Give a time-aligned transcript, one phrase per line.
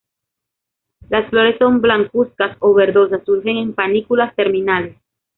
[1.09, 4.97] Las flores son blancuzcas o verdosas, surgen en panículas terminales.